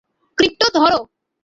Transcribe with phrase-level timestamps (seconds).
[0.37, 0.99] Crypto, ধরো!